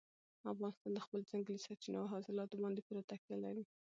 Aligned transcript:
افغانستان 0.51 0.91
د 0.93 0.99
خپلو 1.05 1.23
ځنګلي 1.31 1.59
سرچینو 1.65 2.01
او 2.01 2.07
حاصلاتو 2.13 2.61
باندې 2.63 2.85
پوره 2.87 3.01
تکیه 3.11 3.37
لري. 3.45 3.63